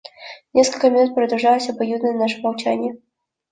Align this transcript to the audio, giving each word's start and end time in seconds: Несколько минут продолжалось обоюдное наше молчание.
Несколько 0.53 0.89
минут 0.89 1.13
продолжалось 1.13 1.69
обоюдное 1.69 2.13
наше 2.17 2.41
молчание. 2.41 2.97